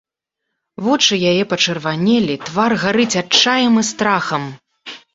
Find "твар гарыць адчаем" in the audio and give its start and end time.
2.49-3.73